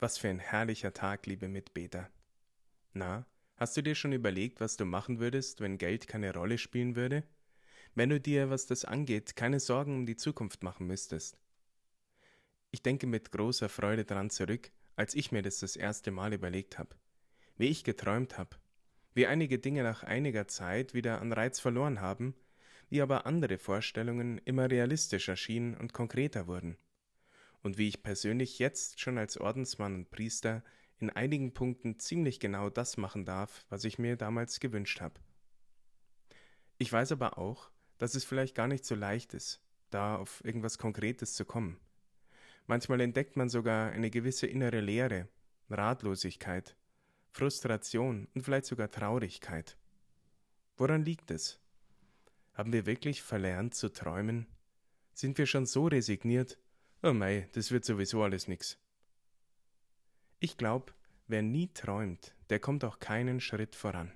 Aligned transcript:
Was 0.00 0.16
für 0.16 0.28
ein 0.28 0.38
herrlicher 0.38 0.92
Tag, 0.92 1.26
liebe 1.26 1.48
Mitbeter. 1.48 2.08
Na, 2.92 3.26
hast 3.56 3.76
du 3.76 3.82
dir 3.82 3.96
schon 3.96 4.12
überlegt, 4.12 4.60
was 4.60 4.76
du 4.76 4.84
machen 4.84 5.18
würdest, 5.18 5.60
wenn 5.60 5.76
Geld 5.76 6.06
keine 6.06 6.32
Rolle 6.32 6.56
spielen 6.56 6.94
würde? 6.94 7.24
Wenn 7.96 8.10
du 8.10 8.20
dir, 8.20 8.48
was 8.48 8.66
das 8.66 8.84
angeht, 8.84 9.34
keine 9.34 9.58
Sorgen 9.58 9.96
um 9.96 10.06
die 10.06 10.14
Zukunft 10.14 10.62
machen 10.62 10.86
müsstest? 10.86 11.36
Ich 12.70 12.84
denke 12.84 13.08
mit 13.08 13.32
großer 13.32 13.68
Freude 13.68 14.04
daran 14.04 14.30
zurück, 14.30 14.70
als 14.94 15.16
ich 15.16 15.32
mir 15.32 15.42
das 15.42 15.58
das 15.58 15.74
erste 15.74 16.12
Mal 16.12 16.32
überlegt 16.32 16.78
habe. 16.78 16.94
Wie 17.56 17.66
ich 17.66 17.82
geträumt 17.82 18.38
habe. 18.38 18.56
Wie 19.14 19.26
einige 19.26 19.58
Dinge 19.58 19.82
nach 19.82 20.04
einiger 20.04 20.46
Zeit 20.46 20.94
wieder 20.94 21.20
an 21.20 21.32
Reiz 21.32 21.58
verloren 21.58 22.00
haben, 22.00 22.36
wie 22.88 23.02
aber 23.02 23.26
andere 23.26 23.58
Vorstellungen 23.58 24.38
immer 24.44 24.70
realistischer 24.70 25.32
erschienen 25.32 25.76
und 25.76 25.92
konkreter 25.92 26.46
wurden 26.46 26.78
und 27.62 27.78
wie 27.78 27.88
ich 27.88 28.02
persönlich 28.02 28.58
jetzt 28.58 29.00
schon 29.00 29.18
als 29.18 29.38
Ordensmann 29.38 29.94
und 29.94 30.10
Priester 30.10 30.62
in 30.98 31.10
einigen 31.10 31.52
Punkten 31.52 31.98
ziemlich 31.98 32.40
genau 32.40 32.70
das 32.70 32.96
machen 32.96 33.24
darf, 33.24 33.64
was 33.68 33.84
ich 33.84 33.98
mir 33.98 34.16
damals 34.16 34.60
gewünscht 34.60 35.00
habe. 35.00 35.20
Ich 36.78 36.92
weiß 36.92 37.12
aber 37.12 37.38
auch, 37.38 37.70
dass 37.98 38.14
es 38.14 38.24
vielleicht 38.24 38.54
gar 38.54 38.68
nicht 38.68 38.84
so 38.84 38.94
leicht 38.94 39.34
ist, 39.34 39.60
da 39.90 40.16
auf 40.16 40.44
irgendwas 40.44 40.78
Konkretes 40.78 41.34
zu 41.34 41.44
kommen. 41.44 41.78
Manchmal 42.66 43.00
entdeckt 43.00 43.36
man 43.36 43.48
sogar 43.48 43.90
eine 43.90 44.10
gewisse 44.10 44.46
innere 44.46 44.80
Leere, 44.80 45.28
Ratlosigkeit, 45.70 46.76
Frustration 47.30 48.28
und 48.34 48.42
vielleicht 48.42 48.66
sogar 48.66 48.90
Traurigkeit. 48.90 49.76
Woran 50.76 51.04
liegt 51.04 51.30
es? 51.30 51.60
Haben 52.54 52.72
wir 52.72 52.86
wirklich 52.86 53.22
verlernt 53.22 53.74
zu 53.74 53.88
träumen? 53.88 54.46
Sind 55.12 55.38
wir 55.38 55.46
schon 55.46 55.66
so 55.66 55.86
resigniert, 55.86 56.58
Oh 57.00 57.12
mei, 57.12 57.48
das 57.52 57.70
wird 57.70 57.84
sowieso 57.84 58.24
alles 58.24 58.48
nix. 58.48 58.76
Ich 60.40 60.56
glaub, 60.56 60.92
wer 61.28 61.42
nie 61.42 61.68
träumt, 61.72 62.34
der 62.50 62.58
kommt 62.58 62.84
auch 62.84 62.98
keinen 62.98 63.40
Schritt 63.40 63.76
voran. 63.76 64.10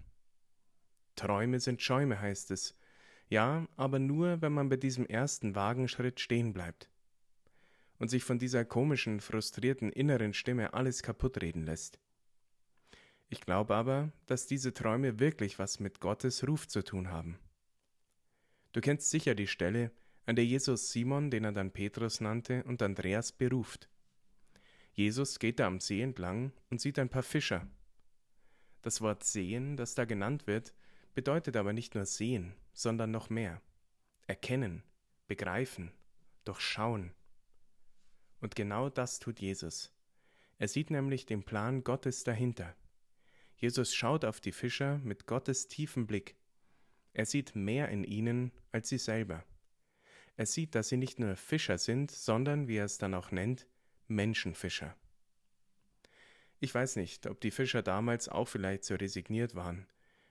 Träume 1.14 1.60
sind 1.60 1.80
Schäume, 1.80 2.20
heißt 2.20 2.50
es. 2.50 2.76
Ja, 3.28 3.68
aber 3.76 4.00
nur, 4.00 4.42
wenn 4.42 4.52
man 4.52 4.68
bei 4.68 4.76
diesem 4.76 5.06
ersten 5.06 5.54
Wagenschritt 5.54 6.18
stehen 6.18 6.52
bleibt 6.52 6.90
und 7.98 8.08
sich 8.08 8.24
von 8.24 8.40
dieser 8.40 8.64
komischen, 8.64 9.20
frustrierten 9.20 9.92
inneren 9.92 10.34
Stimme 10.34 10.74
alles 10.74 11.04
kaputtreden 11.04 11.64
lässt. 11.64 12.00
Ich 13.28 13.40
glaube 13.40 13.76
aber, 13.76 14.12
dass 14.26 14.48
diese 14.48 14.74
Träume 14.74 15.20
wirklich 15.20 15.60
was 15.60 15.78
mit 15.78 16.00
Gottes 16.00 16.46
Ruf 16.48 16.66
zu 16.66 16.82
tun 16.82 17.10
haben. 17.10 17.38
Du 18.72 18.80
kennst 18.80 19.08
sicher 19.08 19.36
die 19.36 19.46
Stelle, 19.46 19.92
an 20.26 20.36
der 20.36 20.44
Jesus 20.46 20.90
Simon, 20.92 21.30
den 21.30 21.44
er 21.44 21.52
dann 21.52 21.72
Petrus 21.72 22.20
nannte, 22.20 22.62
und 22.64 22.82
Andreas 22.82 23.32
beruft. 23.32 23.88
Jesus 24.94 25.38
geht 25.38 25.58
da 25.58 25.66
am 25.66 25.80
See 25.80 26.02
entlang 26.02 26.52
und 26.70 26.80
sieht 26.80 26.98
ein 26.98 27.08
paar 27.08 27.22
Fischer. 27.22 27.66
Das 28.82 29.00
Wort 29.00 29.24
sehen, 29.24 29.76
das 29.76 29.94
da 29.94 30.04
genannt 30.04 30.46
wird, 30.46 30.74
bedeutet 31.14 31.56
aber 31.56 31.72
nicht 31.72 31.94
nur 31.94 32.04
sehen, 32.04 32.54
sondern 32.72 33.10
noch 33.10 33.30
mehr. 33.30 33.60
Erkennen, 34.26 34.82
begreifen, 35.26 35.92
durchschauen. 36.44 37.12
Und 38.40 38.54
genau 38.54 38.90
das 38.90 39.18
tut 39.18 39.40
Jesus. 39.40 39.92
Er 40.58 40.68
sieht 40.68 40.90
nämlich 40.90 41.26
den 41.26 41.42
Plan 41.44 41.84
Gottes 41.84 42.24
dahinter. 42.24 42.74
Jesus 43.56 43.94
schaut 43.94 44.24
auf 44.24 44.40
die 44.40 44.52
Fischer 44.52 44.98
mit 44.98 45.26
Gottes 45.26 45.68
tiefem 45.68 46.06
Blick. 46.06 46.36
Er 47.14 47.26
sieht 47.26 47.54
mehr 47.54 47.88
in 47.88 48.04
ihnen 48.04 48.52
als 48.72 48.88
sie 48.88 48.98
selber. 48.98 49.44
Er 50.36 50.46
sieht, 50.46 50.74
dass 50.74 50.88
sie 50.88 50.96
nicht 50.96 51.18
nur 51.18 51.36
Fischer 51.36 51.78
sind, 51.78 52.10
sondern, 52.10 52.68
wie 52.68 52.76
er 52.76 52.86
es 52.86 52.98
dann 52.98 53.14
auch 53.14 53.30
nennt, 53.30 53.66
Menschenfischer. 54.08 54.96
Ich 56.58 56.74
weiß 56.74 56.96
nicht, 56.96 57.26
ob 57.26 57.40
die 57.40 57.50
Fischer 57.50 57.82
damals 57.82 58.28
auch 58.28 58.46
vielleicht 58.46 58.84
so 58.84 58.94
resigniert 58.94 59.54
waren, 59.54 59.86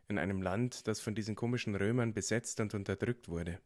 in 0.07 0.17
einem 0.17 0.41
Land, 0.41 0.87
das 0.87 1.01
von 1.01 1.13
diesen 1.13 1.35
komischen 1.35 1.75
Römern 1.75 2.13
besetzt 2.13 2.59
und 2.59 2.73
unterdrückt 2.73 3.27
wurde. 3.27 3.59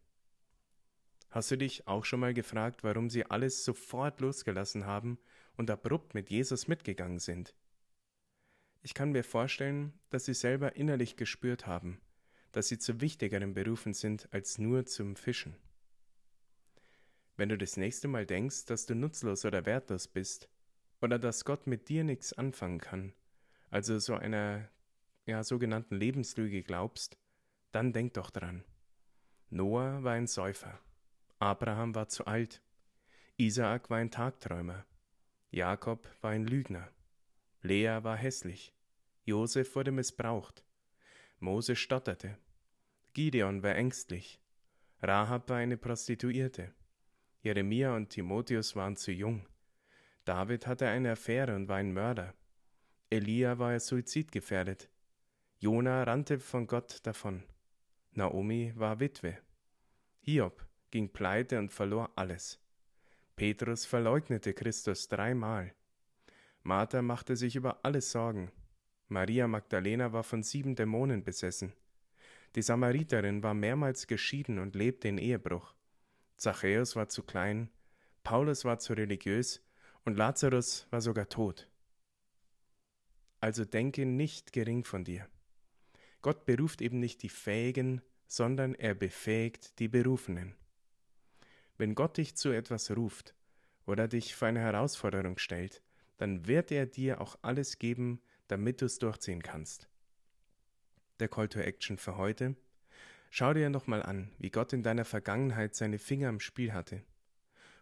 Hast 1.29 1.51
du 1.51 1.57
dich 1.57 1.87
auch 1.87 2.05
schon 2.05 2.21
mal 2.21 2.33
gefragt, 2.33 2.83
warum 2.83 3.09
sie 3.09 3.25
alles 3.25 3.65
sofort 3.65 4.21
losgelassen 4.21 4.85
haben 4.85 5.19
und 5.57 5.69
abrupt 5.69 6.13
mit 6.13 6.29
Jesus 6.29 6.67
mitgegangen 6.67 7.19
sind? 7.19 7.53
Ich 8.81 8.93
kann 8.93 9.11
mir 9.11 9.23
vorstellen, 9.23 9.93
dass 10.09 10.25
sie 10.25 10.33
selber 10.33 10.75
innerlich 10.75 11.17
gespürt 11.17 11.67
haben, 11.67 11.99
dass 12.51 12.67
sie 12.67 12.77
zu 12.77 13.01
wichtigeren 13.01 13.53
berufen 13.53 13.93
sind 13.93 14.27
als 14.31 14.59
nur 14.59 14.85
zum 14.85 15.15
Fischen. 15.15 15.55
Wenn 17.37 17.49
du 17.49 17.57
das 17.57 17.75
nächste 17.75 18.07
Mal 18.07 18.25
denkst, 18.25 18.65
dass 18.65 18.85
du 18.85 18.95
nutzlos 18.95 19.43
oder 19.43 19.65
wertlos 19.65 20.07
bist 20.07 20.49
oder 21.01 21.19
dass 21.19 21.43
Gott 21.43 21.67
mit 21.67 21.89
dir 21.89 22.03
nichts 22.03 22.31
anfangen 22.33 22.79
kann, 22.79 23.13
also 23.69 23.99
so 23.99 24.15
einer 24.15 24.69
ja, 25.25 25.43
sogenannten 25.43 25.95
Lebenslüge 25.95 26.63
glaubst, 26.63 27.17
dann 27.71 27.91
denk 27.91 28.13
doch 28.13 28.31
dran. 28.31 28.63
Noah 29.49 30.03
war 30.03 30.13
ein 30.13 30.27
Säufer, 30.27 30.79
Abraham 31.39 31.93
war 31.93 32.07
zu 32.07 32.25
alt, 32.25 32.61
Isaak 33.37 33.89
war 33.89 33.97
ein 33.97 34.11
Tagträumer, 34.11 34.85
Jakob 35.51 36.09
war 36.21 36.31
ein 36.31 36.45
Lügner, 36.45 36.89
Lea 37.61 37.99
war 38.01 38.15
hässlich, 38.15 38.73
Josef 39.25 39.75
wurde 39.75 39.91
missbraucht, 39.91 40.63
Mose 41.39 41.75
stotterte, 41.75 42.37
Gideon 43.13 43.61
war 43.61 43.75
ängstlich, 43.75 44.39
Rahab 45.01 45.49
war 45.49 45.57
eine 45.57 45.77
Prostituierte, 45.77 46.73
Jeremia 47.45 47.95
und 47.95 48.09
Timotheus 48.09 48.75
waren 48.75 48.95
zu 48.95 49.11
jung. 49.11 49.45
David 50.23 50.65
hatte 50.65 50.87
eine 50.87 51.11
Affäre 51.11 51.55
und 51.55 51.67
war 51.67 51.75
ein 51.75 51.93
Mörder. 51.93 52.33
Elia 53.11 53.59
war 53.59 53.79
suizidgefährdet. 53.79 54.89
Jona 55.59 56.01
rannte 56.01 56.39
von 56.39 56.65
Gott 56.65 57.05
davon. 57.05 57.43
Naomi 58.13 58.73
war 58.75 58.99
Witwe. 58.99 59.37
Hiob 60.21 60.65
ging 60.89 61.13
pleite 61.13 61.59
und 61.59 61.71
verlor 61.71 62.09
alles. 62.15 62.59
Petrus 63.35 63.85
verleugnete 63.85 64.55
Christus 64.55 65.07
dreimal. 65.07 65.71
Martha 66.63 67.03
machte 67.03 67.35
sich 67.35 67.55
über 67.55 67.85
alles 67.85 68.09
Sorgen. 68.09 68.51
Maria 69.07 69.47
Magdalena 69.47 70.11
war 70.13 70.23
von 70.23 70.41
sieben 70.41 70.75
Dämonen 70.75 71.23
besessen. 71.23 71.73
Die 72.55 72.63
Samariterin 72.63 73.43
war 73.43 73.53
mehrmals 73.53 74.07
geschieden 74.07 74.57
und 74.57 74.73
lebte 74.73 75.09
in 75.09 75.19
Ehebruch. 75.19 75.74
Zachäus 76.37 76.95
war 76.95 77.09
zu 77.09 77.23
klein, 77.23 77.69
Paulus 78.23 78.65
war 78.65 78.79
zu 78.79 78.93
religiös 78.93 79.61
und 80.03 80.17
Lazarus 80.17 80.87
war 80.91 81.01
sogar 81.01 81.29
tot. 81.29 81.69
Also 83.39 83.65
denke 83.65 84.05
nicht 84.05 84.53
gering 84.53 84.83
von 84.83 85.03
dir. 85.03 85.27
Gott 86.21 86.45
beruft 86.45 86.81
eben 86.81 86.99
nicht 86.99 87.21
die 87.21 87.29
Fähigen, 87.29 88.01
sondern 88.27 88.73
er 88.73 88.95
befähigt 88.95 89.77
die 89.79 89.87
Berufenen. 89.87 90.55
Wenn 91.77 91.93
Gott 91.93 92.17
dich 92.17 92.35
zu 92.35 92.49
etwas 92.49 92.89
ruft 92.95 93.35
oder 93.85 94.07
dich 94.07 94.35
vor 94.35 94.47
eine 94.47 94.61
Herausforderung 94.61 95.37
stellt, 95.37 95.83
dann 96.17 96.47
wird 96.47 96.71
er 96.71 96.85
dir 96.85 97.21
auch 97.21 97.37
alles 97.41 97.77
geben, 97.77 98.21
damit 98.47 98.81
du 98.81 98.85
es 98.85 98.97
durchziehen 98.99 99.43
kannst. 99.43 99.89
Der 101.19 101.27
Call 101.27 101.49
to 101.49 101.59
Action 101.59 101.97
für 101.97 102.17
heute 102.17 102.55
Schau 103.37 103.53
dir 103.53 103.69
nochmal 103.69 104.01
an, 104.01 104.31
wie 104.39 104.49
Gott 104.49 104.71
in 104.71 104.81
deiner 104.81 105.03
Vergangenheit 105.03 105.75
seine 105.75 105.99
Finger 105.99 106.29
im 106.29 106.39
Spiel 106.39 106.71
hatte 106.71 107.03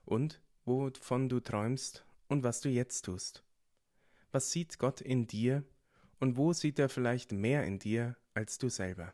und 0.04 0.42
wovon 0.66 1.30
du 1.30 1.42
träumst 1.42 2.04
und 2.28 2.42
was 2.42 2.62
du 2.62 2.70
jetzt 2.70 3.04
tust. 3.04 3.44
Was 4.32 4.52
sieht 4.52 4.80
Gott 4.80 5.00
in 5.00 5.28
dir 5.28 5.64
und 6.20 6.38
wo 6.38 6.54
sieht 6.54 6.80
er 6.80 6.90
vielleicht 6.90 7.34
mehr 7.34 7.66
in 7.66 7.78
dir 7.78 8.16
als 8.34 8.58
du 8.58 8.68
selber? 8.68 9.14